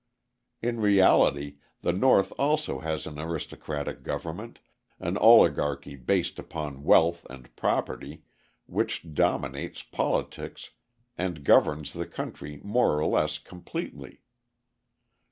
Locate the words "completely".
13.37-14.23